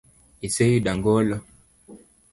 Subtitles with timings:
[0.47, 1.35] Iseyudo angolo?